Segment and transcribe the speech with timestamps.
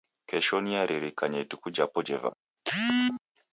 [0.29, 2.37] Kesho niaririkanya ituku japo jevalwa